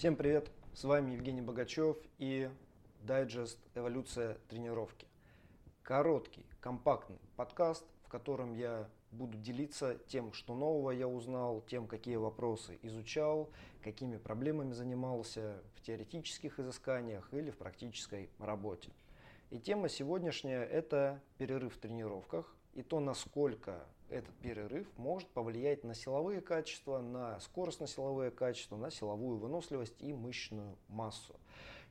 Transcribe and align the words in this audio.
Всем 0.00 0.16
привет! 0.16 0.50
С 0.72 0.84
вами 0.84 1.10
Евгений 1.10 1.42
Богачев 1.42 1.98
и 2.16 2.48
дайджест 3.02 3.58
«Эволюция 3.74 4.38
тренировки». 4.48 5.06
Короткий, 5.82 6.46
компактный 6.58 7.18
подкаст, 7.36 7.84
в 8.06 8.08
котором 8.08 8.54
я 8.54 8.88
буду 9.10 9.36
делиться 9.36 9.98
тем, 10.06 10.32
что 10.32 10.54
нового 10.54 10.90
я 10.92 11.06
узнал, 11.06 11.60
тем, 11.68 11.86
какие 11.86 12.16
вопросы 12.16 12.78
изучал, 12.80 13.50
какими 13.82 14.16
проблемами 14.16 14.72
занимался 14.72 15.62
в 15.74 15.82
теоретических 15.82 16.58
изысканиях 16.58 17.28
или 17.34 17.50
в 17.50 17.58
практической 17.58 18.30
работе. 18.38 18.92
И 19.50 19.58
тема 19.58 19.90
сегодняшняя– 19.90 20.64
это 20.64 21.20
перерыв 21.36 21.74
в 21.74 21.78
тренировках 21.78 22.56
и 22.72 22.82
то, 22.82 23.00
насколько 23.00 23.84
этот 24.10 24.34
перерыв 24.36 24.86
может 24.96 25.28
повлиять 25.30 25.84
на 25.84 25.94
силовые 25.94 26.40
качества, 26.40 27.00
на 27.00 27.38
скоростно-силовые 27.40 28.30
качества, 28.30 28.76
на 28.76 28.90
силовую 28.90 29.38
выносливость 29.38 29.94
и 30.00 30.12
мышечную 30.12 30.76
массу. 30.88 31.38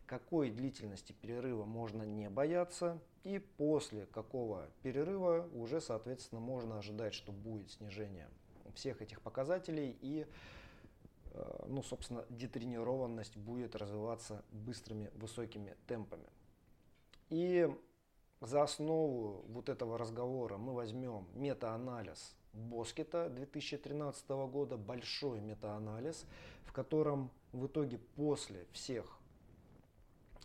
Какой 0.05 0.49
длительности 0.49 1.13
перерыва 1.13 1.65
можно 1.65 2.03
не 2.03 2.29
бояться 2.29 2.99
и 3.23 3.39
после 3.39 4.05
какого 4.07 4.69
перерыва 4.81 5.47
уже, 5.53 5.81
соответственно, 5.81 6.41
можно 6.41 6.79
ожидать, 6.79 7.13
что 7.13 7.31
будет 7.31 7.71
снижение 7.71 8.27
всех 8.73 9.01
этих 9.01 9.21
показателей 9.21 9.97
и 10.01 10.25
э, 11.31 11.65
ну, 11.67 11.83
собственно, 11.83 12.25
детренированность 12.29 13.37
будет 13.37 13.75
развиваться 13.75 14.43
быстрыми 14.51 15.11
высокими 15.13 15.75
темпами. 15.87 16.27
И 17.29 17.69
за 18.41 18.63
основу 18.63 19.43
вот 19.47 19.69
этого 19.69 19.97
разговора 19.97 20.57
мы 20.57 20.73
возьмем 20.73 21.27
метаанализ 21.33 22.35
Боскета 22.53 23.29
2013 23.29 24.27
года, 24.29 24.77
большой 24.77 25.39
метаанализ, 25.39 26.25
в 26.63 26.73
котором 26.73 27.29
в 27.51 27.67
итоге 27.67 27.99
после 28.15 28.65
всех 28.71 29.19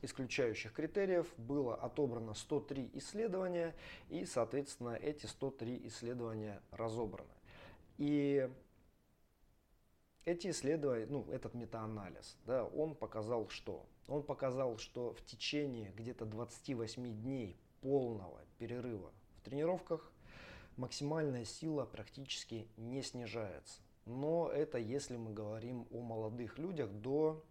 исключающих 0.02 0.72
критериев 0.72 1.32
было 1.38 1.74
отобрано 1.74 2.34
103 2.34 2.90
исследования, 2.94 3.74
и, 4.10 4.26
соответственно, 4.26 4.96
эти 4.96 5.24
103 5.24 5.86
исследования 5.86 6.60
разобраны. 6.72 7.30
И 7.96 8.50
эти 10.26 10.50
исследования, 10.50 11.06
ну, 11.08 11.26
этот 11.30 11.54
метаанализ, 11.54 12.36
да, 12.44 12.64
он 12.66 12.94
показал 12.94 13.48
что? 13.48 13.86
Он 14.06 14.22
показал, 14.22 14.76
что 14.76 15.14
в 15.14 15.24
течение 15.24 15.90
где-то 15.96 16.26
28 16.26 17.22
дней 17.22 17.56
полного 17.84 18.40
перерыва 18.56 19.12
в 19.36 19.42
тренировках 19.42 20.10
максимальная 20.78 21.44
сила 21.44 21.84
практически 21.84 22.66
не 22.78 23.02
снижается. 23.02 23.82
Но 24.06 24.48
это 24.48 24.78
если 24.78 25.18
мы 25.18 25.34
говорим 25.34 25.86
о 25.90 26.00
молодых 26.00 26.58
людях 26.58 26.90
до 26.90 27.44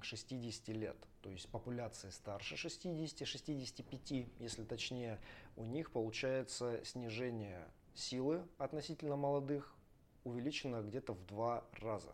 60 0.00 0.68
лет. 0.68 0.96
То 1.20 1.30
есть 1.30 1.48
популяции 1.48 2.10
старше 2.10 2.54
60-65, 2.54 4.28
если 4.38 4.62
точнее, 4.62 5.18
у 5.56 5.64
них 5.64 5.90
получается 5.90 6.80
снижение 6.84 7.66
силы 7.94 8.40
относительно 8.58 9.16
молодых 9.16 9.74
увеличено 10.22 10.80
где-то 10.80 11.12
в 11.12 11.26
два 11.26 11.64
раза. 11.80 12.12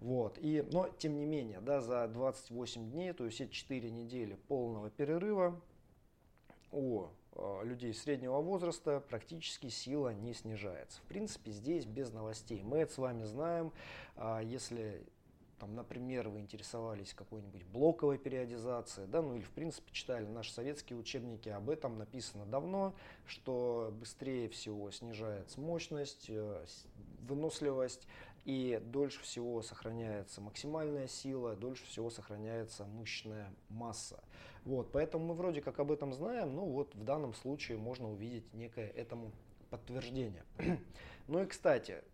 Вот. 0.00 0.38
И, 0.38 0.64
но 0.72 0.88
тем 0.88 1.18
не 1.18 1.26
менее, 1.26 1.60
да, 1.60 1.82
за 1.82 2.08
28 2.08 2.90
дней, 2.90 3.12
то 3.12 3.26
есть 3.26 3.42
эти 3.42 3.52
4 3.52 3.90
недели 3.90 4.38
полного 4.48 4.88
перерыва, 4.90 5.60
у 6.72 7.06
э, 7.32 7.60
людей 7.64 7.94
среднего 7.94 8.40
возраста 8.40 9.00
практически 9.08 9.68
сила 9.68 10.12
не 10.12 10.34
снижается. 10.34 11.00
В 11.00 11.04
принципе, 11.04 11.50
здесь 11.50 11.84
без 11.84 12.12
новостей. 12.12 12.62
Мы 12.62 12.78
это 12.78 12.92
с 12.92 12.98
вами 12.98 13.24
знаем. 13.24 13.72
А 14.16 14.40
если 14.40 15.06
там, 15.58 15.74
например, 15.74 16.28
вы 16.28 16.40
интересовались 16.40 17.14
какой-нибудь 17.14 17.64
блоковой 17.64 18.18
периодизацией, 18.18 19.08
да, 19.08 19.22
ну 19.22 19.36
или 19.36 19.42
в 19.42 19.50
принципе 19.50 19.90
читали 19.92 20.26
наши 20.26 20.52
советские 20.52 20.98
учебники, 20.98 21.48
об 21.48 21.70
этом 21.70 21.98
написано 21.98 22.44
давно, 22.44 22.94
что 23.26 23.90
быстрее 23.98 24.48
всего 24.48 24.90
снижается 24.90 25.60
мощность, 25.60 26.26
э, 26.28 26.64
выносливость 27.22 28.06
и 28.46 28.80
дольше 28.80 29.20
всего 29.22 29.60
сохраняется 29.60 30.40
максимальная 30.40 31.08
сила, 31.08 31.56
дольше 31.56 31.84
всего 31.86 32.10
сохраняется 32.10 32.84
мышечная 32.84 33.52
масса. 33.68 34.22
Вот, 34.64 34.92
поэтому 34.92 35.26
мы 35.26 35.34
вроде 35.34 35.60
как 35.60 35.80
об 35.80 35.90
этом 35.90 36.12
знаем, 36.14 36.54
но 36.54 36.64
вот 36.64 36.94
в 36.94 37.02
данном 37.02 37.34
случае 37.34 37.76
можно 37.76 38.10
увидеть 38.10 38.54
некое 38.54 38.88
этому 38.88 39.32
подтверждение. 39.68 40.44
ну 41.26 41.42
и 41.42 41.46
кстати, 41.46 42.04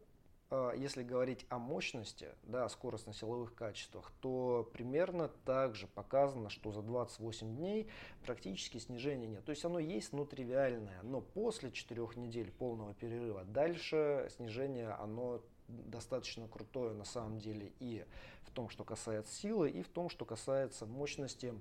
а, 0.49 0.73
если 0.75 1.03
говорить 1.03 1.45
о 1.51 1.59
мощности, 1.59 2.29
да, 2.45 2.67
скоростно-силовых 2.67 3.55
качествах, 3.55 4.11
то 4.21 4.71
примерно 4.73 5.29
также 5.29 5.87
показано, 5.87 6.49
что 6.49 6.73
за 6.73 6.81
28 6.81 7.57
дней 7.57 7.89
практически 8.25 8.79
снижения 8.79 9.27
нет. 9.27 9.45
То 9.45 9.51
есть 9.51 9.65
оно 9.67 9.79
есть, 9.79 10.15
но 10.15 10.25
тривиальное. 10.25 11.03
Но 11.03 11.21
после 11.21 11.71
4 11.73 12.03
недель 12.17 12.51
полного 12.51 12.95
перерыва 12.95 13.45
дальше 13.45 14.29
снижение 14.31 14.93
оно 14.93 15.43
достаточно 15.69 16.49
крутое 16.49 16.95
на 16.95 17.05
самом 17.05 17.39
деле 17.39 17.73
и 17.79 18.05
в 18.43 18.51
том, 18.51 18.69
что 18.69 18.85
касается 18.85 19.35
силы, 19.35 19.71
и 19.71 19.83
в 19.83 19.89
том, 19.89 20.09
что 20.09 20.25
касается 20.25 20.87
мощности 20.87 21.55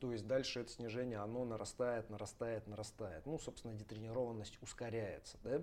то 0.00 0.12
есть 0.12 0.26
дальше 0.26 0.60
это 0.60 0.70
снижение, 0.70 1.18
оно 1.18 1.44
нарастает, 1.44 2.08
нарастает, 2.08 2.66
нарастает. 2.66 3.26
Ну, 3.26 3.38
собственно, 3.38 3.74
детренированность 3.74 4.58
ускоряется. 4.62 5.38
Да? 5.42 5.60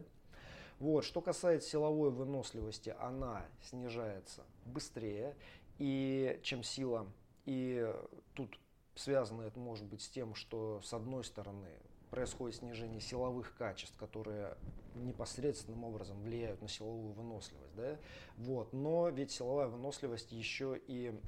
Вот. 0.79 1.05
Что 1.05 1.21
касается 1.21 1.69
силовой 1.69 2.11
выносливости, 2.11 2.93
она 2.99 3.45
снижается 3.61 4.43
быстрее, 4.65 5.35
и, 5.77 6.39
чем 6.43 6.63
сила. 6.63 7.07
И 7.45 7.93
тут 8.33 8.59
связано 8.95 9.43
это 9.43 9.59
может 9.59 9.85
быть 9.85 10.01
с 10.01 10.09
тем, 10.09 10.35
что 10.35 10.81
с 10.83 10.93
одной 10.93 11.23
стороны 11.23 11.69
происходит 12.09 12.57
снижение 12.57 13.01
силовых 13.01 13.55
качеств, 13.57 13.97
которые 13.97 14.57
непосредственным 14.95 15.83
образом 15.83 16.21
влияют 16.21 16.61
на 16.61 16.67
силовую 16.67 17.13
выносливость. 17.13 17.75
Да? 17.75 17.97
Вот. 18.37 18.73
Но 18.73 19.09
ведь 19.09 19.31
силовая 19.31 19.67
выносливость 19.67 20.31
еще 20.31 20.79
и 20.87 21.19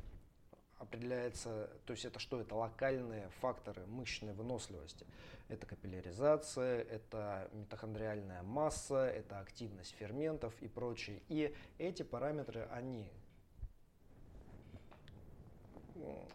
определяется, 0.77 1.69
то 1.85 1.91
есть 1.91 2.05
это 2.05 2.19
что? 2.19 2.39
Это 2.39 2.55
локальные 2.55 3.29
факторы 3.41 3.85
мышечной 3.87 4.33
выносливости. 4.33 5.05
Это 5.47 5.65
капилляризация, 5.65 6.81
это 6.83 7.49
митохондриальная 7.53 8.43
масса, 8.43 9.07
это 9.07 9.39
активность 9.39 9.95
ферментов 9.95 10.53
и 10.61 10.67
прочее. 10.67 11.21
И 11.29 11.55
эти 11.77 12.03
параметры, 12.03 12.67
они 12.71 13.09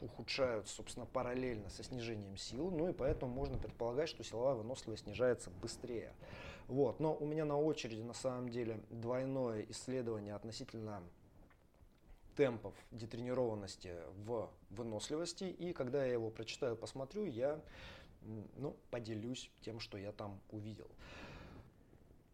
ухудшаются, 0.00 0.75
собственно, 0.75 1.06
параллельно 1.06 1.71
со 1.71 1.83
снижением 1.83 2.37
сил, 2.37 2.71
ну 2.71 2.89
и 2.89 2.93
поэтому 2.93 3.33
можно 3.33 3.59
предполагать, 3.59 4.09
что 4.09 4.25
силовая 4.25 4.55
выносливость 4.55 5.05
снижается 5.05 5.50
быстрее. 5.50 6.12
Вот. 6.69 7.00
Но 7.00 7.15
у 7.15 7.27
меня 7.27 7.45
на 7.45 7.59
очереди 7.59 8.03
на 8.03 8.15
самом 8.15 8.49
деле 8.49 8.81
двойное 8.91 9.67
исследование 9.69 10.34
относительно 10.34 11.03
темпов 12.37 12.75
детренированности 12.91 13.95
в 14.25 14.50
выносливости. 14.71 15.45
И 15.45 15.73
когда 15.73 16.05
я 16.05 16.12
его 16.12 16.31
прочитаю, 16.31 16.77
посмотрю, 16.77 17.27
я 17.27 17.61
ну, 18.56 18.77
поделюсь 18.91 19.50
тем, 19.61 19.81
что 19.81 19.99
я 19.99 20.12
там 20.12 20.41
увидел. 20.50 20.89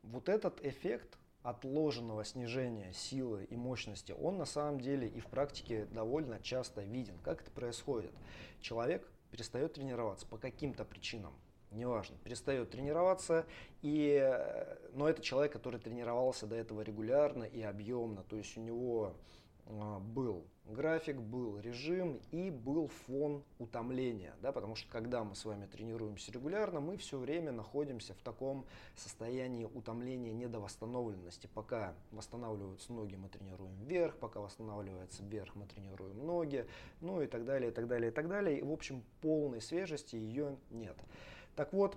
Вот 0.02 0.28
этот 0.28 0.64
эффект 0.64 1.18
отложенного 1.42 2.24
снижения 2.24 2.92
силы 2.92 3.44
и 3.44 3.56
мощности, 3.56 4.12
он 4.12 4.38
на 4.38 4.44
самом 4.44 4.80
деле 4.80 5.08
и 5.08 5.20
в 5.20 5.26
практике 5.26 5.86
довольно 5.86 6.40
часто 6.40 6.82
виден. 6.82 7.18
Как 7.22 7.42
это 7.42 7.50
происходит? 7.50 8.12
Человек 8.60 9.08
перестает 9.30 9.74
тренироваться 9.74 10.26
по 10.26 10.36
каким-то 10.36 10.84
причинам, 10.84 11.32
неважно, 11.70 12.16
перестает 12.24 12.70
тренироваться, 12.70 13.46
и, 13.82 14.18
но 14.94 15.08
это 15.08 15.22
человек, 15.22 15.52
который 15.52 15.80
тренировался 15.80 16.46
до 16.46 16.56
этого 16.56 16.82
регулярно 16.82 17.44
и 17.44 17.62
объемно, 17.62 18.24
то 18.24 18.36
есть 18.36 18.56
у 18.56 18.60
него 18.60 19.14
был 19.68 20.44
график, 20.64 21.16
был 21.16 21.58
режим 21.58 22.20
и 22.30 22.50
был 22.50 22.88
фон 22.88 23.42
утомления, 23.58 24.34
да, 24.42 24.52
потому 24.52 24.74
что 24.74 24.90
когда 24.90 25.24
мы 25.24 25.34
с 25.34 25.44
вами 25.44 25.66
тренируемся 25.66 26.32
регулярно, 26.32 26.80
мы 26.80 26.96
все 26.96 27.18
время 27.18 27.52
находимся 27.52 28.14
в 28.14 28.22
таком 28.22 28.66
состоянии 28.96 29.64
утомления 29.64 30.32
недовосстановленности. 30.32 31.48
Пока 31.54 31.94
восстанавливаются 32.10 32.92
ноги, 32.92 33.16
мы 33.16 33.28
тренируем 33.28 33.74
вверх, 33.84 34.16
пока 34.16 34.40
восстанавливается 34.40 35.22
вверх, 35.22 35.54
мы 35.54 35.66
тренируем 35.66 36.26
ноги, 36.26 36.66
ну 37.00 37.22
и 37.22 37.26
так 37.26 37.44
далее, 37.44 37.70
и 37.70 37.74
так 37.74 37.86
далее, 37.86 38.10
и 38.10 38.14
так 38.14 38.28
далее. 38.28 38.58
И, 38.58 38.62
в 38.62 38.72
общем, 38.72 39.02
полной 39.20 39.60
свежести 39.60 40.16
ее 40.16 40.56
нет. 40.70 40.96
Так 41.56 41.72
вот, 41.72 41.96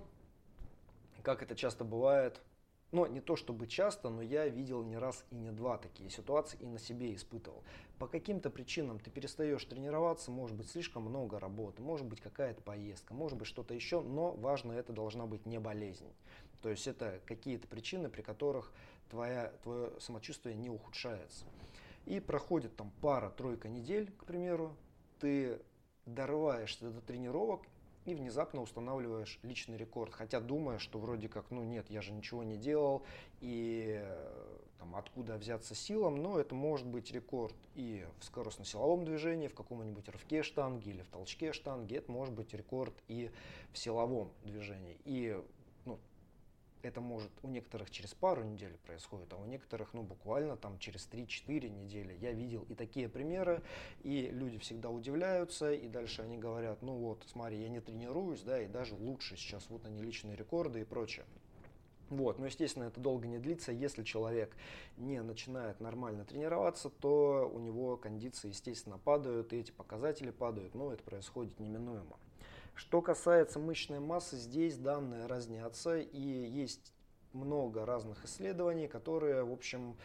как 1.22 1.42
это 1.42 1.54
часто 1.54 1.84
бывает, 1.84 2.40
но 2.92 3.06
не 3.06 3.20
то 3.20 3.36
чтобы 3.36 3.66
часто, 3.66 4.10
но 4.10 4.22
я 4.22 4.46
видел 4.46 4.84
не 4.84 4.96
раз 4.96 5.24
и 5.30 5.34
не 5.34 5.50
два 5.50 5.78
такие 5.78 6.10
ситуации 6.10 6.58
и 6.60 6.66
на 6.66 6.78
себе 6.78 7.14
испытывал. 7.14 7.64
По 7.98 8.06
каким-то 8.06 8.50
причинам 8.50 9.00
ты 9.00 9.10
перестаешь 9.10 9.64
тренироваться, 9.64 10.30
может 10.30 10.56
быть 10.56 10.70
слишком 10.70 11.04
много 11.04 11.40
работы, 11.40 11.82
может 11.82 12.06
быть 12.06 12.20
какая-то 12.20 12.62
поездка, 12.62 13.14
может 13.14 13.38
быть 13.38 13.48
что-то 13.48 13.74
еще, 13.74 14.02
но 14.02 14.32
важно 14.32 14.72
это 14.72 14.92
должна 14.92 15.26
быть 15.26 15.46
не 15.46 15.58
болезнь. 15.58 16.12
То 16.60 16.68
есть 16.68 16.86
это 16.86 17.20
какие-то 17.24 17.66
причины, 17.66 18.08
при 18.08 18.22
которых 18.22 18.72
твоя, 19.10 19.52
твое 19.62 19.98
самочувствие 19.98 20.54
не 20.54 20.68
ухудшается. 20.68 21.46
И 22.04 22.20
проходит 22.20 22.76
там 22.76 22.92
пара-тройка 23.00 23.68
недель, 23.68 24.10
к 24.12 24.24
примеру, 24.24 24.76
ты 25.18 25.60
дорываешься 26.04 26.90
до 26.90 27.00
тренировок 27.00 27.62
и 28.04 28.14
внезапно 28.14 28.62
устанавливаешь 28.62 29.38
личный 29.42 29.76
рекорд, 29.76 30.12
хотя 30.12 30.40
думая, 30.40 30.78
что 30.78 30.98
вроде 30.98 31.28
как, 31.28 31.50
ну 31.50 31.62
нет, 31.62 31.90
я 31.90 32.02
же 32.02 32.12
ничего 32.12 32.42
не 32.42 32.56
делал, 32.56 33.02
и 33.40 34.00
э, 34.02 34.58
там, 34.78 34.96
откуда 34.96 35.36
взяться 35.36 35.74
силам, 35.74 36.16
но 36.16 36.38
это 36.38 36.54
может 36.54 36.86
быть 36.86 37.12
рекорд 37.12 37.54
и 37.74 38.04
в 38.18 38.24
скоростно-силовом 38.24 39.04
движении, 39.04 39.46
в 39.46 39.54
каком-нибудь 39.54 40.08
рывке 40.08 40.42
штанги 40.42 40.88
или 40.88 41.02
в 41.02 41.08
толчке 41.08 41.52
штанги, 41.52 41.94
это 41.94 42.10
может 42.10 42.34
быть 42.34 42.52
рекорд 42.52 42.94
и 43.06 43.30
в 43.72 43.78
силовом 43.78 44.30
движении. 44.44 44.98
И 45.04 45.40
это 46.82 47.00
может 47.00 47.30
у 47.42 47.48
некоторых 47.48 47.90
через 47.90 48.14
пару 48.14 48.42
недель 48.42 48.76
происходит, 48.86 49.32
а 49.32 49.36
у 49.36 49.44
некоторых, 49.44 49.94
ну, 49.94 50.02
буквально 50.02 50.56
там 50.56 50.78
через 50.78 51.08
3-4 51.10 51.68
недели. 51.68 52.16
Я 52.20 52.32
видел 52.32 52.64
и 52.68 52.74
такие 52.74 53.08
примеры, 53.08 53.62
и 54.02 54.28
люди 54.30 54.58
всегда 54.58 54.90
удивляются, 54.90 55.72
и 55.72 55.88
дальше 55.88 56.22
они 56.22 56.38
говорят, 56.38 56.82
ну 56.82 56.94
вот, 56.94 57.24
смотри, 57.26 57.60
я 57.60 57.68
не 57.68 57.80
тренируюсь, 57.80 58.42
да, 58.42 58.60
и 58.60 58.66
даже 58.66 58.94
лучше 58.94 59.36
сейчас, 59.36 59.68
вот 59.68 59.84
они 59.86 60.02
личные 60.02 60.36
рекорды 60.36 60.80
и 60.80 60.84
прочее. 60.84 61.24
Вот, 62.10 62.38
но, 62.38 62.44
естественно, 62.44 62.84
это 62.84 63.00
долго 63.00 63.26
не 63.26 63.38
длится. 63.38 63.72
Если 63.72 64.02
человек 64.02 64.54
не 64.98 65.22
начинает 65.22 65.80
нормально 65.80 66.26
тренироваться, 66.26 66.90
то 66.90 67.50
у 67.50 67.58
него 67.58 67.96
кондиции, 67.96 68.48
естественно, 68.48 68.98
падают, 68.98 69.54
и 69.54 69.60
эти 69.60 69.72
показатели 69.72 70.30
падают, 70.30 70.74
но 70.74 70.92
это 70.92 71.02
происходит 71.02 71.58
неминуемо. 71.58 72.18
Что 72.74 73.02
касается 73.02 73.58
мышечной 73.58 74.00
массы, 74.00 74.36
здесь 74.36 74.76
данные 74.76 75.26
разнятся 75.26 75.98
и 75.98 76.20
есть 76.20 76.92
много 77.32 77.86
разных 77.86 78.24
исследований, 78.24 78.88
которые, 78.88 79.44
в 79.44 79.52
общем, 79.52 79.96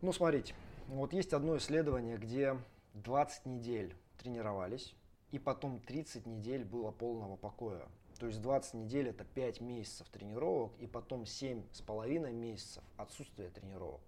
ну 0.00 0.12
смотрите, 0.12 0.54
вот 0.88 1.12
есть 1.12 1.32
одно 1.32 1.56
исследование, 1.56 2.16
где 2.16 2.58
20 2.94 3.46
недель 3.46 3.96
тренировались, 4.18 4.94
и 5.30 5.38
потом 5.38 5.80
30 5.80 6.26
недель 6.26 6.64
было 6.64 6.90
полного 6.90 7.36
покоя. 7.36 7.88
То 8.18 8.26
есть 8.26 8.40
20 8.40 8.74
недель 8.74 9.08
это 9.08 9.24
5 9.24 9.60
месяцев 9.60 10.08
тренировок, 10.08 10.72
и 10.78 10.86
потом 10.86 11.22
7,5 11.22 12.32
месяцев 12.32 12.84
отсутствия 12.96 13.50
тренировок. 13.50 14.00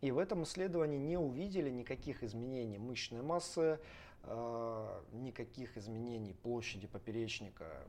И 0.00 0.10
в 0.10 0.18
этом 0.18 0.42
исследовании 0.42 0.98
не 0.98 1.16
увидели 1.16 1.70
никаких 1.70 2.22
изменений 2.22 2.78
мышечной 2.78 3.22
массы, 3.22 3.78
никаких 5.12 5.76
изменений 5.76 6.34
площади 6.34 6.86
поперечника 6.86 7.84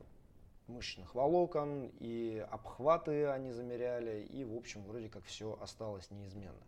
мышечных 0.66 1.14
волокон, 1.14 1.90
и 2.00 2.44
обхваты 2.50 3.26
они 3.26 3.52
замеряли, 3.52 4.24
и 4.24 4.44
в 4.44 4.56
общем 4.56 4.82
вроде 4.84 5.08
как 5.08 5.24
все 5.24 5.58
осталось 5.60 6.10
неизменно. 6.10 6.62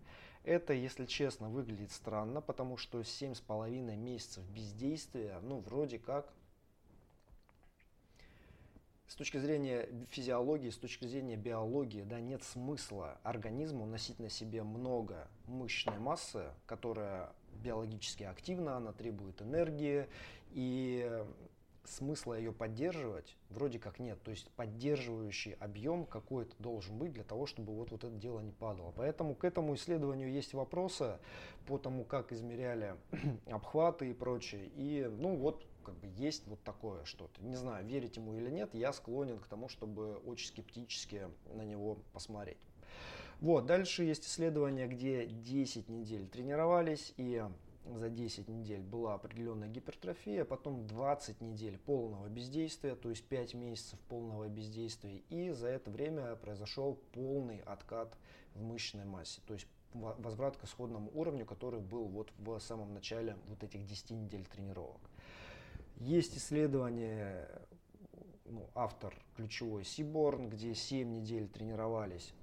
Это, 0.44 0.72
если 0.72 1.06
честно, 1.06 1.48
выглядит 1.48 1.90
странно, 1.90 2.40
потому 2.40 2.76
что 2.76 3.00
7,5 3.00 3.96
месяцев 3.96 4.44
бездействия, 4.50 5.40
ну 5.42 5.58
вроде 5.58 5.98
как 5.98 6.32
с 9.08 9.14
точки 9.14 9.38
зрения 9.38 9.88
физиологии, 10.10 10.70
с 10.70 10.76
точки 10.76 11.06
зрения 11.06 11.36
биологии, 11.36 12.02
да, 12.02 12.20
нет 12.20 12.42
смысла 12.42 13.18
организму 13.22 13.86
носить 13.86 14.18
на 14.18 14.28
себе 14.28 14.62
много 14.62 15.28
мышечной 15.46 15.98
массы, 15.98 16.50
которая 16.66 17.32
биологически 17.56 18.24
активна, 18.24 18.76
она 18.76 18.92
требует 18.92 19.42
энергии, 19.42 20.06
и 20.50 21.24
смысла 21.88 22.34
ее 22.34 22.52
поддерживать 22.52 23.36
вроде 23.50 23.78
как 23.78 23.98
нет. 23.98 24.22
То 24.22 24.30
есть 24.30 24.50
поддерживающий 24.52 25.52
объем 25.54 26.04
какой-то 26.04 26.54
должен 26.58 26.98
быть 26.98 27.12
для 27.12 27.24
того, 27.24 27.46
чтобы 27.46 27.74
вот, 27.74 27.90
вот 27.90 28.04
это 28.04 28.14
дело 28.14 28.40
не 28.40 28.52
падало. 28.52 28.92
Поэтому 28.96 29.34
к 29.34 29.44
этому 29.44 29.74
исследованию 29.74 30.30
есть 30.30 30.54
вопросы 30.54 31.18
по 31.66 31.78
тому, 31.78 32.04
как 32.04 32.32
измеряли 32.32 32.96
обхваты 33.46 34.10
и 34.10 34.14
прочее. 34.14 34.70
И 34.74 35.06
ну 35.18 35.36
вот 35.36 35.64
как 35.84 35.94
бы 35.96 36.08
есть 36.16 36.46
вот 36.48 36.62
такое 36.62 37.04
что-то. 37.04 37.42
Не 37.42 37.56
знаю, 37.56 37.86
верить 37.86 38.16
ему 38.16 38.34
или 38.34 38.50
нет, 38.50 38.74
я 38.74 38.92
склонен 38.92 39.38
к 39.38 39.46
тому, 39.46 39.68
чтобы 39.68 40.16
очень 40.26 40.48
скептически 40.48 41.28
на 41.54 41.62
него 41.62 41.98
посмотреть. 42.12 42.58
Вот, 43.40 43.66
дальше 43.66 44.02
есть 44.04 44.26
исследования, 44.26 44.86
где 44.86 45.26
10 45.26 45.88
недель 45.90 46.26
тренировались 46.26 47.12
и 47.18 47.44
за 47.84 48.08
10 48.08 48.48
недель 48.48 48.80
была 48.80 49.14
определенная 49.14 49.68
гипертрофия, 49.68 50.44
потом 50.44 50.86
20 50.86 51.40
недель 51.40 51.78
полного 51.78 52.28
бездействия, 52.28 52.96
то 52.96 53.10
есть 53.10 53.24
5 53.24 53.54
месяцев 53.54 53.98
полного 54.08 54.48
бездействия, 54.48 55.22
и 55.28 55.50
за 55.50 55.68
это 55.68 55.90
время 55.90 56.34
произошел 56.36 56.98
полный 57.12 57.60
откат 57.60 58.16
в 58.54 58.62
мышечной 58.62 59.04
массе, 59.04 59.40
то 59.46 59.54
есть 59.54 59.66
возврат 59.92 60.56
к 60.56 60.64
исходному 60.64 61.10
уровню, 61.14 61.46
который 61.46 61.80
был 61.80 62.06
вот 62.06 62.32
в 62.38 62.58
самом 62.58 62.92
начале 62.92 63.36
вот 63.48 63.62
этих 63.62 63.84
10 63.84 64.10
недель 64.10 64.46
тренировок. 64.46 65.00
Есть 65.96 66.36
исследование, 66.36 67.48
ну, 68.46 68.68
автор 68.74 69.14
ключевой 69.36 69.84
Сиборн, 69.84 70.48
где 70.48 70.74
7 70.74 71.10
недель 71.10 71.48
тренировались 71.48 72.34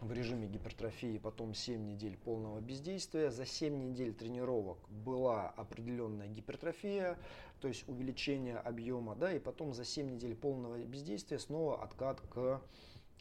в 0.00 0.12
режиме 0.12 0.46
гипертрофии, 0.46 1.18
потом 1.18 1.54
7 1.54 1.84
недель 1.84 2.16
полного 2.16 2.60
бездействия. 2.60 3.30
За 3.30 3.44
7 3.44 3.76
недель 3.78 4.14
тренировок 4.14 4.78
была 4.88 5.48
определенная 5.50 6.28
гипертрофия, 6.28 7.18
то 7.60 7.68
есть 7.68 7.88
увеличение 7.88 8.58
объема, 8.58 9.16
да, 9.16 9.32
и 9.32 9.38
потом 9.38 9.74
за 9.74 9.84
7 9.84 10.10
недель 10.10 10.34
полного 10.34 10.78
бездействия 10.78 11.38
снова 11.38 11.82
откат 11.82 12.20
к 12.20 12.62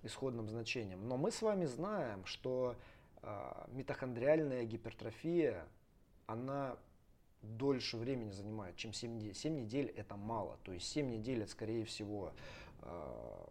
исходным 0.04 0.50
значениям. 0.50 1.08
Но 1.08 1.18
мы 1.18 1.32
с 1.32 1.42
вами 1.42 1.66
знаем, 1.66 2.26
что 2.26 2.76
э, 3.22 3.66
митохондриальная 3.72 4.64
гипертрофия, 4.64 5.66
она 6.28 6.78
дольше 7.42 7.98
времени 7.98 8.32
занимает, 8.32 8.76
чем 8.76 8.94
7 8.94 9.16
недель. 9.16 9.36
7 9.36 9.56
недель 9.56 9.88
это 9.96 10.16
мало. 10.16 10.58
То 10.64 10.72
есть 10.72 10.88
7 10.88 11.10
недель 11.10 11.42
это 11.42 11.52
скорее 11.52 11.86
всего 11.86 12.34
а, 12.82 13.50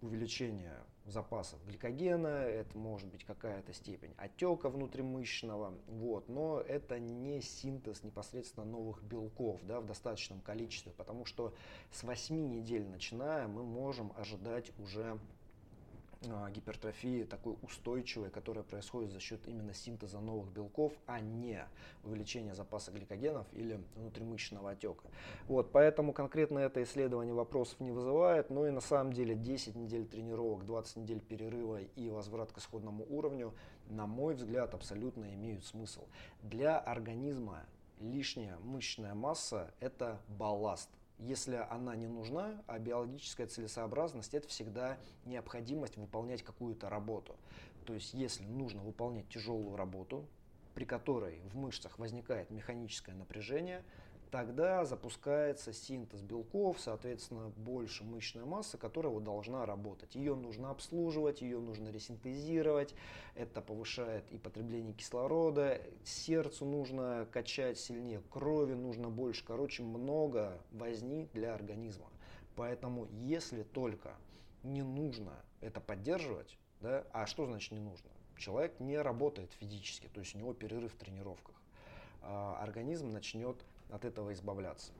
увеличение 0.00 0.76
запасов 1.06 1.64
гликогена, 1.66 2.26
это 2.26 2.76
может 2.76 3.08
быть 3.08 3.24
какая-то 3.24 3.72
степень 3.72 4.14
отека 4.16 4.68
внутримышечного, 4.68 5.74
вот, 5.86 6.28
но 6.28 6.60
это 6.60 6.98
не 6.98 7.40
синтез 7.40 8.02
непосредственно 8.02 8.66
новых 8.66 9.02
белков 9.02 9.60
да, 9.64 9.80
в 9.80 9.86
достаточном 9.86 10.40
количестве, 10.40 10.92
потому 10.92 11.24
что 11.24 11.54
с 11.90 12.02
8 12.02 12.48
недель 12.48 12.86
начиная 12.86 13.46
мы 13.48 13.62
можем 13.62 14.12
ожидать 14.16 14.72
уже 14.78 15.18
гипертрофии 16.22 17.24
такой 17.24 17.56
устойчивой, 17.62 18.30
которая 18.30 18.64
происходит 18.64 19.12
за 19.12 19.20
счет 19.20 19.46
именно 19.46 19.74
синтеза 19.74 20.20
новых 20.20 20.50
белков, 20.50 20.92
а 21.06 21.20
не 21.20 21.64
увеличения 22.04 22.54
запаса 22.54 22.90
гликогенов 22.90 23.46
или 23.52 23.80
внутримышечного 23.96 24.70
отека. 24.70 25.04
Вот, 25.46 25.72
поэтому 25.72 26.12
конкретно 26.12 26.58
это 26.58 26.82
исследование 26.82 27.34
вопросов 27.34 27.80
не 27.80 27.90
вызывает, 27.90 28.50
но 28.50 28.66
и 28.66 28.70
на 28.70 28.80
самом 28.80 29.12
деле 29.12 29.34
10 29.34 29.76
недель 29.76 30.06
тренировок, 30.06 30.64
20 30.64 30.96
недель 30.96 31.20
перерыва 31.20 31.80
и 31.80 32.10
возврат 32.10 32.52
к 32.52 32.58
исходному 32.58 33.06
уровню, 33.08 33.54
на 33.88 34.06
мой 34.06 34.34
взгляд, 34.34 34.74
абсолютно 34.74 35.32
имеют 35.34 35.64
смысл. 35.64 36.06
Для 36.42 36.78
организма 36.78 37.64
лишняя 38.00 38.58
мышечная 38.58 39.14
масса– 39.14 39.72
это 39.80 40.20
балласт 40.28 40.90
если 41.18 41.66
она 41.70 41.96
не 41.96 42.06
нужна, 42.06 42.62
а 42.66 42.78
биологическая 42.78 43.46
целесообразность 43.46 44.34
это 44.34 44.48
всегда 44.48 44.98
необходимость 45.24 45.96
выполнять 45.96 46.42
какую-то 46.42 46.88
работу. 46.88 47.36
То 47.86 47.94
есть 47.94 48.14
если 48.14 48.44
нужно 48.44 48.82
выполнять 48.82 49.28
тяжелую 49.28 49.76
работу, 49.76 50.26
при 50.74 50.84
которой 50.84 51.40
в 51.52 51.56
мышцах 51.56 51.98
возникает 51.98 52.50
механическое 52.50 53.14
напряжение, 53.14 53.82
тогда 54.30 54.84
запускается 54.84 55.72
синтез 55.72 56.22
белков, 56.22 56.80
соответственно, 56.80 57.52
больше 57.56 58.04
мышечная 58.04 58.44
масса, 58.44 58.78
которая 58.78 59.12
вот 59.12 59.24
должна 59.24 59.66
работать. 59.66 60.14
Ее 60.14 60.34
нужно 60.34 60.70
обслуживать, 60.70 61.42
ее 61.42 61.60
нужно 61.60 61.88
ресинтезировать, 61.88 62.94
это 63.34 63.60
повышает 63.60 64.30
и 64.30 64.38
потребление 64.38 64.94
кислорода, 64.94 65.80
сердцу 66.04 66.64
нужно 66.64 67.26
качать 67.32 67.78
сильнее, 67.78 68.22
крови 68.30 68.74
нужно 68.74 69.08
больше, 69.10 69.44
короче, 69.44 69.82
много 69.82 70.60
возни 70.72 71.28
для 71.32 71.54
организма. 71.54 72.06
Поэтому, 72.54 73.06
если 73.12 73.62
только 73.62 74.16
не 74.62 74.82
нужно 74.82 75.32
это 75.60 75.80
поддерживать, 75.80 76.58
да, 76.80 77.06
а 77.12 77.26
что 77.26 77.46
значит 77.46 77.72
не 77.72 77.80
нужно? 77.80 78.10
Человек 78.36 78.80
не 78.80 78.98
работает 78.98 79.52
физически, 79.52 80.08
то 80.08 80.20
есть 80.20 80.34
у 80.34 80.38
него 80.38 80.52
перерыв 80.52 80.92
в 80.92 80.96
тренировках. 80.96 81.54
А 82.22 82.58
организм 82.60 83.12
начнет 83.12 83.64
от 83.90 84.04
этого 84.04 84.32
избавляться. 84.32 84.92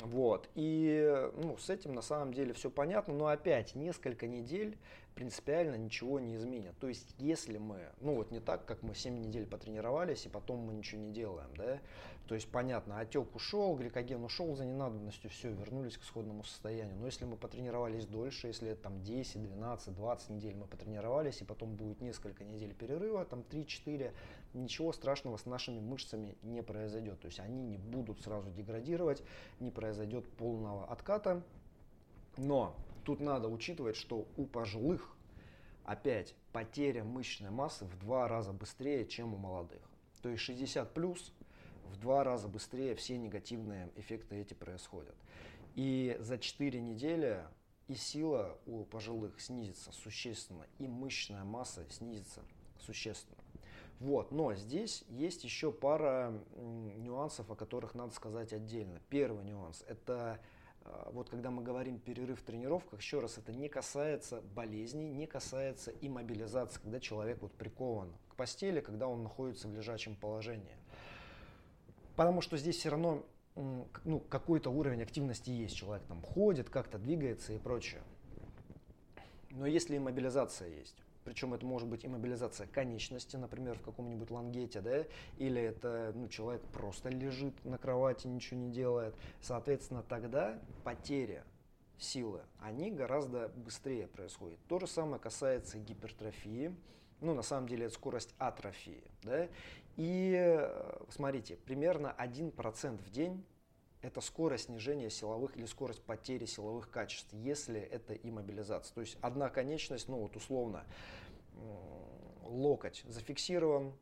Вот. 0.00 0.48
И 0.54 1.30
ну, 1.36 1.56
с 1.56 1.70
этим 1.70 1.94
на 1.94 2.02
самом 2.02 2.34
деле 2.34 2.52
все 2.52 2.70
понятно, 2.70 3.14
но 3.14 3.28
опять 3.28 3.74
несколько 3.74 4.26
недель 4.26 4.76
принципиально 5.14 5.76
ничего 5.76 6.20
не 6.20 6.36
изменят. 6.36 6.76
То 6.78 6.88
есть, 6.88 7.14
если 7.18 7.58
мы, 7.58 7.80
ну 8.00 8.14
вот 8.16 8.30
не 8.30 8.40
так, 8.40 8.64
как 8.64 8.82
мы 8.82 8.94
7 8.94 9.18
недель 9.18 9.46
потренировались, 9.46 10.26
и 10.26 10.28
потом 10.28 10.60
мы 10.60 10.74
ничего 10.74 11.00
не 11.00 11.12
делаем, 11.12 11.50
да, 11.56 11.80
то 12.26 12.34
есть, 12.34 12.50
понятно, 12.50 13.00
отек 13.00 13.36
ушел, 13.36 13.76
гликоген 13.76 14.24
ушел 14.24 14.54
за 14.56 14.64
ненадобностью, 14.64 15.28
все, 15.28 15.50
вернулись 15.50 15.98
к 15.98 16.02
исходному 16.02 16.42
состоянию. 16.42 16.96
Но 16.96 17.04
если 17.04 17.26
мы 17.26 17.36
потренировались 17.36 18.06
дольше, 18.06 18.46
если 18.46 18.70
это 18.70 18.84
там 18.84 19.02
10, 19.02 19.42
12, 19.42 19.94
20 19.94 20.30
недель 20.30 20.54
мы 20.54 20.66
потренировались, 20.66 21.42
и 21.42 21.44
потом 21.44 21.76
будет 21.76 22.00
несколько 22.00 22.44
недель 22.44 22.72
перерыва, 22.72 23.26
там 23.26 23.40
3-4, 23.40 24.12
ничего 24.54 24.92
страшного 24.94 25.36
с 25.36 25.44
нашими 25.44 25.80
мышцами 25.80 26.34
не 26.42 26.62
произойдет. 26.62 27.20
То 27.20 27.26
есть, 27.26 27.40
они 27.40 27.62
не 27.62 27.76
будут 27.76 28.22
сразу 28.22 28.50
деградировать, 28.50 29.22
не 29.60 29.70
произойдет 29.70 30.26
полного 30.38 30.86
отката. 30.86 31.42
Но 32.38 32.74
Тут 33.04 33.20
надо 33.20 33.48
учитывать, 33.48 33.96
что 33.96 34.26
у 34.36 34.46
пожилых 34.46 35.14
опять 35.84 36.34
потеря 36.52 37.04
мышечной 37.04 37.50
массы 37.50 37.84
в 37.84 37.98
два 37.98 38.28
раза 38.28 38.52
быстрее, 38.52 39.06
чем 39.06 39.34
у 39.34 39.36
молодых. 39.36 39.82
То 40.22 40.30
есть 40.30 40.42
60 40.42 40.94
плюс 40.94 41.32
в 41.84 41.98
два 41.98 42.24
раза 42.24 42.48
быстрее 42.48 42.94
все 42.94 43.18
негативные 43.18 43.90
эффекты 43.96 44.36
эти 44.36 44.54
происходят. 44.54 45.14
И 45.74 46.16
за 46.20 46.38
4 46.38 46.80
недели 46.80 47.44
и 47.88 47.94
сила 47.94 48.58
у 48.64 48.84
пожилых 48.84 49.40
снизится 49.40 49.92
существенно, 49.92 50.66
и 50.78 50.86
мышечная 50.86 51.44
масса 51.44 51.84
снизится 51.90 52.40
существенно. 52.80 53.42
Вот, 54.00 54.32
но 54.32 54.54
здесь 54.54 55.04
есть 55.08 55.44
еще 55.44 55.70
пара 55.70 56.32
нюансов, 56.56 57.50
о 57.50 57.54
которых 57.54 57.94
надо 57.94 58.14
сказать 58.14 58.52
отдельно. 58.52 59.00
Первый 59.08 59.44
нюанс– 59.44 59.84
это 59.88 60.40
вот 61.12 61.30
когда 61.30 61.50
мы 61.50 61.62
говорим 61.62 61.98
перерыв 61.98 62.40
в 62.40 62.42
тренировках, 62.42 63.00
еще 63.00 63.20
раз, 63.20 63.38
это 63.38 63.52
не 63.52 63.68
касается 63.68 64.42
болезней, 64.54 65.10
не 65.10 65.26
касается 65.26 65.92
иммобилизации, 66.00 66.80
когда 66.80 67.00
человек 67.00 67.40
вот 67.40 67.52
прикован 67.52 68.12
к 68.28 68.34
постели, 68.34 68.80
когда 68.80 69.08
он 69.08 69.22
находится 69.22 69.68
в 69.68 69.74
лежачем 69.74 70.16
положении. 70.16 70.76
Потому 72.16 72.40
что 72.40 72.56
здесь 72.56 72.76
все 72.76 72.90
равно 72.90 73.24
ну, 73.56 74.20
какой-то 74.28 74.70
уровень 74.70 75.02
активности 75.02 75.50
есть. 75.50 75.76
Человек 75.76 76.04
там 76.06 76.20
ходит, 76.22 76.70
как-то 76.70 76.98
двигается 76.98 77.52
и 77.52 77.58
прочее. 77.58 78.02
Но 79.50 79.66
если 79.66 79.96
иммобилизация 79.96 80.68
есть, 80.68 81.03
причем 81.24 81.54
это 81.54 81.64
может 81.64 81.88
быть 81.88 82.04
иммобилизация 82.04 82.66
конечности, 82.66 83.36
например, 83.36 83.78
в 83.78 83.82
каком-нибудь 83.82 84.30
лангете, 84.30 84.80
да, 84.80 85.04
или 85.38 85.60
это 85.60 86.12
ну, 86.14 86.28
человек 86.28 86.62
просто 86.72 87.08
лежит 87.08 87.64
на 87.64 87.78
кровати, 87.78 88.26
ничего 88.26 88.60
не 88.60 88.70
делает. 88.70 89.14
Соответственно, 89.40 90.02
тогда 90.02 90.58
потеря 90.84 91.44
силы, 91.98 92.42
они 92.60 92.90
гораздо 92.90 93.48
быстрее 93.48 94.06
происходят. 94.06 94.58
То 94.68 94.78
же 94.78 94.86
самое 94.86 95.20
касается 95.20 95.78
гипертрофии, 95.78 96.74
ну, 97.20 97.34
на 97.34 97.42
самом 97.42 97.68
деле, 97.68 97.86
это 97.86 97.94
скорость 97.94 98.34
атрофии, 98.38 99.04
да, 99.22 99.48
и 99.96 100.34
э, 100.36 101.04
смотрите, 101.08 101.56
примерно 101.56 102.14
1% 102.18 102.98
в 102.98 103.10
день 103.10 103.44
это 104.04 104.20
скорость 104.20 104.66
снижения 104.66 105.08
силовых 105.08 105.56
или 105.56 105.64
скорость 105.64 106.02
потери 106.02 106.44
силовых 106.44 106.90
качеств, 106.90 107.32
если 107.32 107.80
это 107.80 108.14
иммобилизация. 108.14 108.94
То 108.94 109.00
есть 109.00 109.16
одна 109.22 109.48
конечность, 109.48 110.08
ну 110.08 110.18
вот 110.18 110.36
условно, 110.36 110.84
локоть 112.42 113.02
зафиксирован, 113.08 113.94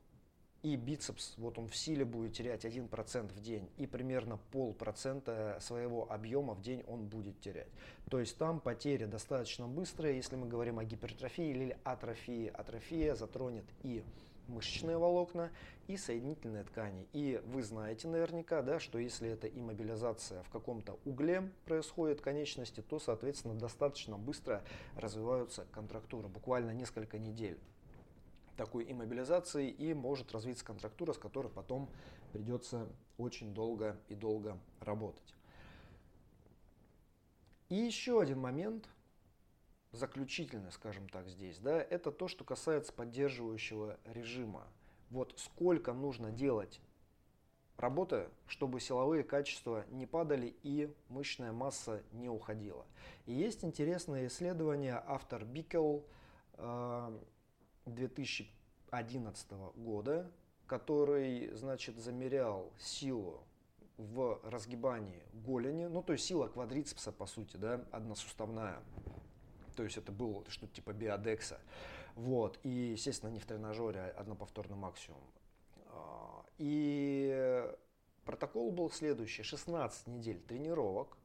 и 0.63 0.77
бицепс, 0.77 1.35
вот 1.39 1.59
он 1.59 1.69
в 1.69 1.77
силе 1.77 2.05
будет 2.05 2.35
терять 2.35 2.65
1% 2.65 3.33
в 3.33 3.41
день, 3.41 3.69
и 3.79 3.87
примерно 3.87 4.39
полпроцента 4.53 5.59
своего 5.61 6.11
объема 6.11 6.55
в 6.55 6.63
день 6.63 6.85
он 6.87 7.07
будет 7.07 7.41
терять. 7.41 7.69
То 8.09 8.21
есть 8.21 8.39
там 8.39 8.61
потери 8.61 9.07
достаточно 9.07 9.67
быстрые, 9.67 10.17
если 10.17 10.37
мы 10.37 10.47
говорим 10.47 10.79
о 10.79 10.85
гипертрофии 10.85 11.51
или 11.51 11.77
атрофии. 11.83 12.47
Атрофия 12.47 13.17
затронет 13.17 13.65
и 13.83 14.05
мышечные 14.49 14.99
волокна 14.99 15.51
и 15.87 15.97
соединительные 15.97 16.65
ткани. 16.65 17.07
И 17.13 17.43
вы 17.47 17.63
знаете 17.63 18.09
наверняка, 18.09 18.63
да, 18.63 18.81
что 18.81 18.99
если 18.99 19.29
это 19.29 19.47
иммобилизация 19.47 20.43
в 20.45 20.51
каком-то 20.51 20.99
угле 21.05 21.51
происходит 21.65 22.21
конечности, 22.21 22.81
то, 22.81 22.99
соответственно, 22.99 23.55
достаточно 23.55 24.17
быстро 24.17 24.63
развиваются 24.97 25.67
контрактуры, 25.73 26.29
буквально 26.29 26.71
несколько 26.71 27.19
недель 27.19 27.59
такой 28.57 28.91
иммобилизации 28.91 29.71
и 29.71 29.95
может 29.95 30.33
развиться 30.33 30.65
контрактура, 30.65 31.13
с 31.13 31.19
которой 31.19 31.49
потом 31.49 31.89
придется 32.33 32.87
очень 33.19 33.55
долго 33.55 33.99
и 34.09 34.15
долго 34.15 34.59
работать. 34.81 35.35
И 37.69 37.75
еще 37.75 38.21
один 38.21 38.39
момент– 38.39 38.89
заключительное, 39.93 40.71
скажем 40.71 41.09
так, 41.09 41.29
здесь, 41.29 41.59
да, 41.59 41.81
это 41.81 42.11
то, 42.11 42.29
что 42.29 42.45
касается 42.45 42.93
поддерживающего 42.93 43.99
режима. 44.05 44.67
Вот 45.11 45.35
сколько 45.37 45.93
нужно 45.93 46.31
делать 46.31 46.81
работы, 47.77 48.29
чтобы 48.47 48.81
силовые 48.81 49.23
качества 49.23 49.85
не 49.91 50.07
падали 50.07 50.57
и 50.63 50.91
мышечная 51.09 51.53
масса 51.53 52.03
не 52.13 52.29
уходила. 52.29 52.87
И 53.27 53.33
есть 53.33 53.65
интересное 53.65 54.27
исследование, 54.29 55.03
автор 55.07 55.45
Бикел 55.45 56.07
2011 57.85 59.47
э, 59.51 59.71
года, 59.77 60.31
который, 60.67 61.55
значит, 61.55 61.99
замерял 61.99 62.73
силу 62.79 63.45
в 63.99 64.41
разгибании 64.45 65.23
голени, 65.33 65.85
ну 65.85 66.03
то 66.03 66.15
есть 66.15 66.25
сила 66.25 66.49
квадрицепса 66.49 67.13
по 67.13 67.27
сути, 67.27 67.57
да, 67.57 67.85
односуставная, 67.91 68.81
то 69.73 69.83
есть 69.83 69.97
это 69.97 70.13
было 70.13 70.45
что-то 70.49 70.75
типа 70.75 70.93
биодекса. 70.93 71.61
Вот. 72.15 72.59
И, 72.63 72.69
естественно, 72.69 73.31
не 73.31 73.39
в 73.39 73.47
тренажере, 73.47 74.01
а 74.01 74.21
одноповторный 74.21 74.77
максимум. 74.77 75.23
И 76.59 77.65
протокол 78.25 78.71
был 78.71 78.91
следующий. 78.91 79.43
16 79.43 80.07
недель 80.07 80.41
тренировок 80.41 81.17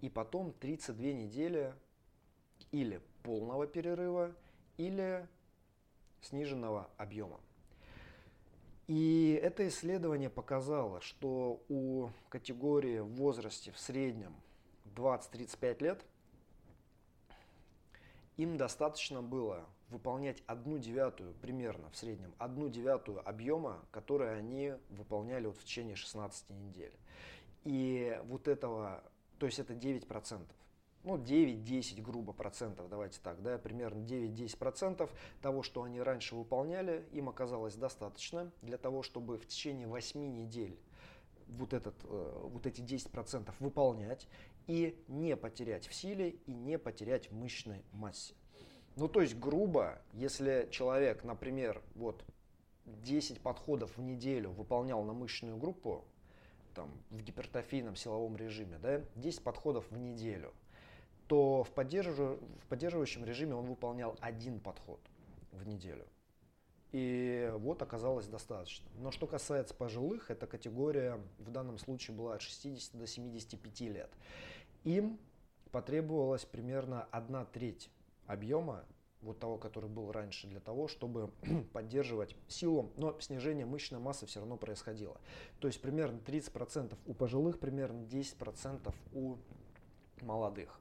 и 0.00 0.08
потом 0.08 0.52
32 0.52 1.12
недели 1.12 1.74
или 2.70 3.00
полного 3.22 3.66
перерыва, 3.66 4.34
или 4.76 5.26
сниженного 6.20 6.88
объема. 6.96 7.40
И 8.86 9.38
это 9.42 9.68
исследование 9.68 10.30
показало, 10.30 11.00
что 11.00 11.62
у 11.68 12.08
категории 12.28 12.98
в 12.98 13.08
возрасте 13.14 13.72
в 13.72 13.78
среднем 13.78 14.34
20-35 14.96 15.82
лет 15.82 16.04
им 18.40 18.56
достаточно 18.56 19.20
было 19.20 19.66
выполнять 19.90 20.42
одну 20.46 20.78
девятую, 20.78 21.34
примерно 21.42 21.90
в 21.90 21.96
среднем, 21.96 22.32
одну 22.38 22.68
девятую 22.70 23.26
объема, 23.28 23.84
который 23.90 24.38
они 24.38 24.74
выполняли 24.88 25.46
вот 25.46 25.58
в 25.58 25.64
течение 25.64 25.94
16 25.94 26.48
недель. 26.50 26.92
И 27.64 28.18
вот 28.24 28.48
этого, 28.48 29.04
то 29.38 29.46
есть 29.46 29.58
это 29.58 29.74
9%. 29.74 30.46
Ну, 31.02 31.16
9-10, 31.16 32.02
грубо, 32.02 32.32
процентов, 32.32 32.88
давайте 32.88 33.20
так, 33.22 33.42
да, 33.42 33.58
примерно 33.58 34.00
9-10 34.04 34.58
процентов 34.58 35.10
того, 35.40 35.62
что 35.62 35.82
они 35.82 36.00
раньше 36.00 36.34
выполняли, 36.34 37.06
им 37.12 37.28
оказалось 37.28 37.74
достаточно 37.74 38.50
для 38.62 38.76
того, 38.78 39.02
чтобы 39.02 39.38
в 39.38 39.46
течение 39.46 39.86
8 39.86 40.34
недель 40.34 40.78
вот, 41.48 41.72
этот, 41.72 41.94
э, 42.04 42.40
вот 42.44 42.66
эти 42.66 42.80
10% 42.80 43.52
выполнять 43.60 44.28
и 44.66 45.02
не 45.08 45.36
потерять 45.36 45.86
в 45.86 45.94
силе 45.94 46.30
и 46.30 46.52
не 46.52 46.78
потерять 46.78 47.30
в 47.30 47.34
мышечной 47.34 47.84
массе. 47.92 48.34
Ну, 48.96 49.08
то 49.08 49.20
есть, 49.20 49.38
грубо, 49.38 50.02
если 50.12 50.68
человек, 50.70 51.24
например, 51.24 51.82
вот 51.94 52.24
10 52.86 53.40
подходов 53.40 53.96
в 53.96 54.02
неделю 54.02 54.50
выполнял 54.50 55.02
на 55.04 55.12
мышечную 55.12 55.56
группу, 55.56 56.04
там, 56.74 56.90
в 57.10 57.22
гипертрофийном 57.22 57.96
силовом 57.96 58.36
режиме, 58.36 58.78
да, 58.78 59.02
10 59.16 59.42
подходов 59.42 59.90
в 59.90 59.98
неделю, 59.98 60.52
то 61.26 61.62
в, 61.62 61.70
поддержив... 61.70 62.38
поддерживающем 62.68 63.24
режиме 63.24 63.54
он 63.54 63.66
выполнял 63.66 64.16
один 64.20 64.60
подход 64.60 65.00
в 65.52 65.66
неделю. 65.66 66.06
И 66.92 67.52
вот 67.58 67.82
оказалось 67.82 68.26
достаточно. 68.26 68.88
Но 68.98 69.10
что 69.10 69.26
касается 69.26 69.74
пожилых, 69.74 70.30
эта 70.30 70.46
категория 70.46 71.20
в 71.38 71.50
данном 71.50 71.78
случае 71.78 72.16
была 72.16 72.34
от 72.34 72.42
60 72.42 72.96
до 72.96 73.06
75 73.06 73.80
лет. 73.82 74.10
Им 74.84 75.18
потребовалось 75.70 76.44
примерно 76.44 77.04
одна 77.12 77.44
треть 77.44 77.90
объема 78.26 78.84
вот 79.22 79.38
того, 79.38 79.58
который 79.58 79.88
был 79.88 80.10
раньше, 80.12 80.46
для 80.46 80.60
того, 80.60 80.88
чтобы 80.88 81.30
поддерживать 81.72 82.34
силу, 82.48 82.92
но 82.96 83.18
снижение 83.20 83.66
мышечной 83.66 84.00
массы 84.00 84.26
все 84.26 84.40
равно 84.40 84.56
происходило. 84.56 85.20
То 85.60 85.68
есть 85.68 85.80
примерно 85.80 86.18
30% 86.18 86.96
у 87.06 87.14
пожилых, 87.14 87.58
примерно 87.60 88.02
10% 88.06 88.92
у 89.12 89.36
молодых. 90.22 90.79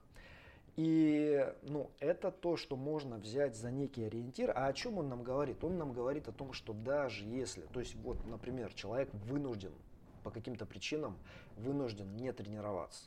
И 0.75 1.45
ну, 1.63 1.91
это 1.99 2.31
то, 2.31 2.57
что 2.57 2.75
можно 2.75 3.17
взять 3.17 3.55
за 3.55 3.71
некий 3.71 4.05
ориентир. 4.05 4.51
А 4.55 4.67
о 4.67 4.73
чем 4.73 4.97
он 4.97 5.09
нам 5.09 5.23
говорит? 5.23 5.63
Он 5.63 5.77
нам 5.77 5.93
говорит 5.93 6.27
о 6.27 6.31
том, 6.31 6.53
что 6.53 6.73
даже 6.73 7.25
если, 7.25 7.61
то 7.73 7.79
есть 7.79 7.95
вот, 7.95 8.25
например, 8.25 8.73
человек 8.73 9.13
вынужден 9.13 9.73
по 10.23 10.31
каким-то 10.31 10.65
причинам, 10.65 11.17
вынужден 11.55 12.15
не 12.15 12.31
тренироваться 12.33 13.05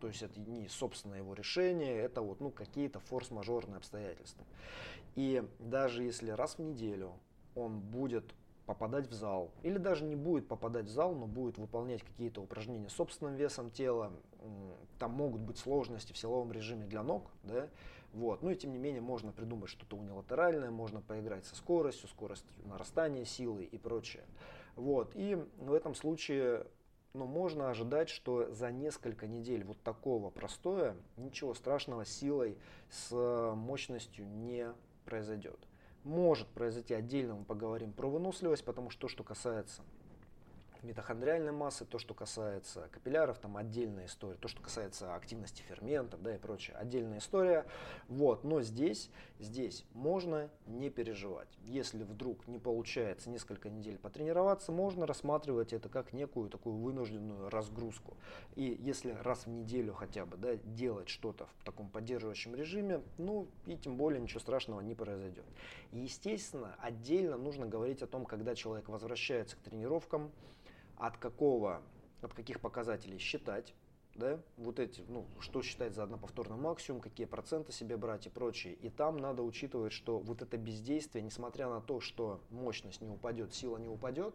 То 0.00 0.08
есть 0.08 0.22
это 0.22 0.38
не 0.40 0.68
собственное 0.68 1.18
его 1.18 1.34
решение, 1.34 1.96
это 1.96 2.20
вот 2.20 2.40
ну, 2.40 2.50
какие-то 2.50 3.00
форс-мажорные 3.00 3.78
обстоятельства. 3.78 4.44
И 5.14 5.42
даже 5.58 6.02
если 6.02 6.30
раз 6.30 6.56
в 6.56 6.58
неделю 6.60 7.12
он 7.54 7.80
будет 7.80 8.34
попадать 8.66 9.06
в 9.06 9.14
зал, 9.14 9.50
или 9.62 9.78
даже 9.78 10.04
не 10.04 10.16
будет 10.16 10.48
попадать 10.48 10.86
в 10.86 10.90
зал, 10.90 11.14
но 11.14 11.26
будет 11.26 11.56
выполнять 11.56 12.02
какие-то 12.02 12.42
упражнения 12.42 12.88
собственным 12.88 13.36
весом 13.36 13.70
тела, 13.70 14.12
там 14.98 15.12
могут 15.12 15.40
быть 15.40 15.58
сложности 15.58 16.12
в 16.12 16.18
силовом 16.18 16.52
режиме 16.52 16.84
для 16.86 17.02
ног, 17.02 17.30
да, 17.44 17.68
вот. 18.12 18.42
Ну 18.42 18.50
и 18.50 18.56
тем 18.56 18.72
не 18.72 18.78
менее 18.78 19.02
можно 19.02 19.30
придумать 19.30 19.68
что-то 19.68 19.96
унилатеральное, 19.96 20.70
можно 20.70 21.00
поиграть 21.00 21.44
со 21.44 21.54
скоростью, 21.54 22.08
скоростью 22.08 22.48
нарастания 22.64 23.24
силы 23.24 23.64
и 23.64 23.76
прочее. 23.78 24.24
Вот. 24.74 25.12
И 25.14 25.36
в 25.58 25.72
этом 25.72 25.94
случае 25.94 26.66
но 27.16 27.26
можно 27.26 27.70
ожидать, 27.70 28.08
что 28.08 28.52
за 28.52 28.70
несколько 28.70 29.26
недель 29.26 29.64
вот 29.64 29.82
такого 29.82 30.30
простоя 30.30 30.94
ничего 31.16 31.54
страшного 31.54 32.04
силой 32.04 32.58
с 32.90 33.10
мощностью 33.54 34.26
не 34.26 34.72
произойдет. 35.04 35.58
Может 36.06 36.46
произойти 36.46 36.94
отдельно, 36.94 37.34
мы 37.34 37.44
поговорим 37.44 37.92
про 37.92 38.08
выносливость, 38.08 38.64
потому 38.64 38.90
что 38.90 39.02
то, 39.02 39.08
что 39.08 39.24
касается 39.24 39.82
митохондриальной 40.86 41.52
массы, 41.52 41.84
то, 41.84 41.98
что 41.98 42.14
касается 42.14 42.88
капилляров, 42.92 43.38
там 43.38 43.56
отдельная 43.56 44.06
история, 44.06 44.36
то, 44.36 44.48
что 44.48 44.62
касается 44.62 45.14
активности 45.14 45.62
ферментов, 45.62 46.22
да, 46.22 46.34
и 46.34 46.38
прочее, 46.38 46.76
отдельная 46.76 47.18
история. 47.18 47.66
Вот, 48.08 48.44
но 48.44 48.62
здесь, 48.62 49.10
здесь 49.38 49.84
можно 49.92 50.48
не 50.66 50.90
переживать. 50.90 51.48
Если 51.64 52.04
вдруг 52.04 52.46
не 52.46 52.58
получается 52.58 53.30
несколько 53.30 53.68
недель 53.68 53.98
потренироваться, 53.98 54.72
можно 54.72 55.06
рассматривать 55.06 55.72
это 55.72 55.88
как 55.88 56.12
некую 56.12 56.48
такую 56.48 56.76
вынужденную 56.76 57.50
разгрузку. 57.50 58.16
И 58.54 58.78
если 58.80 59.10
раз 59.10 59.46
в 59.46 59.50
неделю 59.50 59.92
хотя 59.92 60.24
бы, 60.24 60.36
да, 60.36 60.56
делать 60.56 61.08
что-то 61.08 61.48
в 61.58 61.64
таком 61.64 61.88
поддерживающем 61.88 62.54
режиме, 62.54 63.02
ну, 63.18 63.48
и 63.66 63.76
тем 63.76 63.96
более 63.96 64.20
ничего 64.20 64.40
страшного 64.40 64.80
не 64.80 64.94
произойдет. 64.94 65.44
Естественно, 65.92 66.76
отдельно 66.80 67.36
нужно 67.36 67.66
говорить 67.66 68.02
о 68.02 68.06
том, 68.06 68.24
когда 68.24 68.54
человек 68.54 68.88
возвращается 68.88 69.56
к 69.56 69.60
тренировкам, 69.60 70.30
от 70.96 71.16
какого, 71.18 71.82
от 72.22 72.34
каких 72.34 72.60
показателей 72.60 73.18
считать, 73.18 73.74
да, 74.14 74.40
вот 74.56 74.78
эти, 74.78 75.02
ну, 75.08 75.26
что 75.40 75.62
считать 75.62 75.94
за 75.94 76.04
одноповторный 76.04 76.56
максимум, 76.56 77.00
какие 77.00 77.26
проценты 77.26 77.72
себе 77.72 77.96
брать 77.96 78.26
и 78.26 78.30
прочее. 78.30 78.74
И 78.74 78.88
там 78.88 79.18
надо 79.18 79.42
учитывать, 79.42 79.92
что 79.92 80.18
вот 80.18 80.42
это 80.42 80.56
бездействие, 80.56 81.22
несмотря 81.22 81.68
на 81.68 81.80
то, 81.80 82.00
что 82.00 82.40
мощность 82.50 83.00
не 83.00 83.10
упадет, 83.10 83.54
сила 83.54 83.76
не 83.76 83.88
упадет, 83.88 84.34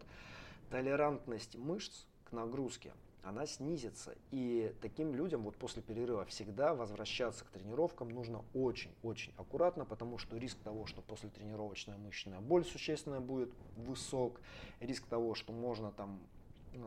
толерантность 0.70 1.56
мышц 1.56 2.06
к 2.26 2.32
нагрузке, 2.32 2.94
она 3.24 3.46
снизится. 3.46 4.16
И 4.32 4.74
таким 4.82 5.14
людям 5.16 5.44
вот 5.44 5.56
после 5.56 5.82
перерыва 5.82 6.26
всегда 6.26 6.74
возвращаться 6.74 7.46
к 7.46 7.50
тренировкам 7.50 8.10
нужно 8.10 8.44
очень-очень 8.54 9.34
аккуратно, 9.38 9.86
потому 9.86 10.18
что 10.18 10.38
риск 10.38 10.58
того, 10.60 10.86
что 10.86 11.02
после 11.02 11.30
тренировочная 11.30 11.98
мышечная 11.98 12.40
боль 12.40 12.66
существенно 12.66 13.22
будет 13.22 13.54
высок, 13.76 14.42
риск 14.80 15.06
того, 15.06 15.36
что 15.36 15.54
можно 15.54 15.92
там 15.92 16.20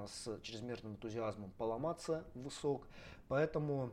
с 0.07 0.41
чрезмерным 0.41 0.93
энтузиазмом 0.93 1.51
поломаться 1.53 2.25
высок. 2.35 2.87
Поэтому 3.29 3.91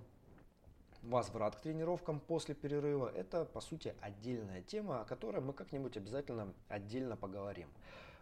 возврат 1.01 1.55
к 1.55 1.61
тренировкам 1.61 2.19
после 2.19 2.55
перерыва– 2.55 3.11
это, 3.15 3.45
по 3.45 3.61
сути, 3.61 3.95
отдельная 4.01 4.61
тема, 4.61 5.01
о 5.01 5.05
которой 5.05 5.41
мы 5.41 5.53
как-нибудь 5.53 5.97
обязательно 5.97 6.53
отдельно 6.69 7.17
поговорим. 7.17 7.69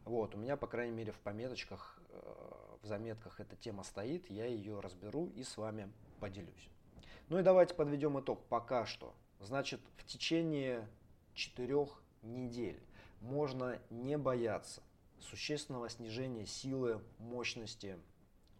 Вот, 0.05 0.35
у 0.35 0.37
меня, 0.37 0.57
по 0.57 0.67
крайней 0.67 0.95
мере, 0.95 1.11
в 1.11 1.19
пометочках, 1.19 1.99
э, 2.09 2.77
в 2.81 2.87
заметках 2.87 3.39
эта 3.39 3.55
тема 3.55 3.83
стоит, 3.83 4.29
я 4.29 4.45
ее 4.45 4.79
разберу 4.79 5.27
и 5.35 5.43
с 5.43 5.57
вами 5.57 5.91
поделюсь. 6.19 6.69
Ну 7.27 7.37
и 7.37 7.43
давайте 7.43 7.75
подведем 7.75 8.19
итог 8.19 8.41
пока 8.45 8.85
что. 8.85 9.13
Значит, 9.39 9.81
в 9.97 10.05
течение 10.05 10.87
четырех 11.33 12.01
недель 12.21 12.81
можно 13.21 13.79
не 13.89 14.17
бояться 14.17 14.81
существенного 15.21 15.89
снижения 15.89 16.45
силы, 16.45 17.01
мощности 17.19 17.97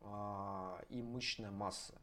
э, 0.02 0.84
и 0.90 1.02
мышечной 1.02 1.52
массы. 1.52 1.94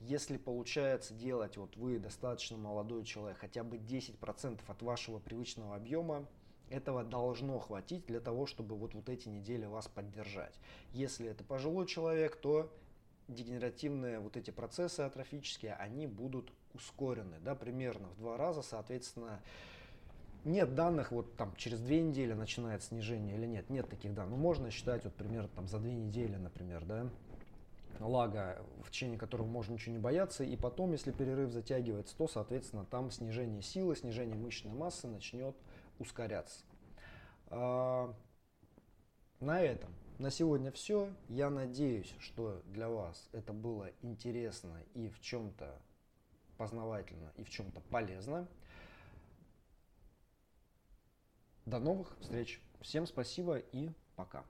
Если 0.00 0.36
получается 0.36 1.14
делать, 1.14 1.56
вот 1.56 1.76
вы 1.76 1.98
достаточно 1.98 2.56
молодой 2.56 3.04
человек, 3.04 3.38
хотя 3.38 3.64
бы 3.64 3.76
10% 3.78 4.60
от 4.66 4.82
вашего 4.82 5.18
привычного 5.18 5.76
объема, 5.76 6.26
этого 6.68 7.04
должно 7.04 7.58
хватить 7.58 8.06
для 8.06 8.20
того, 8.20 8.46
чтобы 8.46 8.76
вот, 8.76 8.94
вот 8.94 9.08
эти 9.08 9.28
недели 9.28 9.66
вас 9.66 9.88
поддержать. 9.88 10.58
Если 10.92 11.28
это 11.28 11.44
пожилой 11.44 11.86
человек, 11.86 12.36
то 12.36 12.72
дегенеративные 13.28 14.18
вот 14.18 14.36
эти 14.36 14.50
процессы 14.50 15.00
атрофические, 15.00 15.74
они 15.74 16.06
будут 16.06 16.52
ускорены, 16.74 17.38
да, 17.40 17.54
примерно 17.54 18.08
в 18.08 18.16
два 18.16 18.36
раза, 18.36 18.62
соответственно, 18.62 19.40
нет 20.44 20.74
данных, 20.74 21.12
вот 21.12 21.36
там 21.36 21.54
через 21.56 21.80
две 21.80 22.00
недели 22.00 22.32
начинает 22.32 22.82
снижение 22.82 23.36
или 23.36 23.46
нет, 23.46 23.70
нет 23.70 23.88
таких 23.88 24.14
данных. 24.14 24.32
Ну, 24.32 24.36
можно 24.36 24.70
считать 24.70 25.04
вот 25.04 25.14
примерно 25.14 25.48
там 25.48 25.68
за 25.68 25.78
две 25.78 25.94
недели, 25.94 26.36
например, 26.36 26.84
да, 26.84 27.10
лага, 28.00 28.64
в 28.82 28.90
течение 28.90 29.18
которого 29.18 29.46
можно 29.46 29.74
ничего 29.74 29.92
не 29.92 30.00
бояться, 30.00 30.44
и 30.44 30.56
потом, 30.56 30.92
если 30.92 31.12
перерыв 31.12 31.50
затягивается, 31.50 32.16
то, 32.16 32.28
соответственно, 32.28 32.84
там 32.84 33.10
снижение 33.10 33.62
силы, 33.62 33.96
снижение 33.96 34.36
мышечной 34.36 34.72
массы 34.72 35.06
начнет 35.06 35.56
ускоряться. 35.98 36.64
А, 37.48 38.14
на 39.40 39.60
этом 39.60 39.90
на 40.18 40.30
сегодня 40.30 40.70
все. 40.70 41.08
Я 41.28 41.50
надеюсь, 41.50 42.14
что 42.20 42.62
для 42.66 42.88
вас 42.88 43.28
это 43.32 43.52
было 43.52 43.90
интересно 44.02 44.82
и 44.94 45.08
в 45.08 45.20
чем-то 45.20 45.80
познавательно, 46.56 47.32
и 47.36 47.44
в 47.44 47.50
чем-то 47.50 47.80
полезно. 47.90 48.46
До 51.66 51.78
новых 51.78 52.16
встреч. 52.20 52.60
Всем 52.80 53.06
спасибо 53.06 53.56
и 53.58 53.90
пока. 54.16 54.44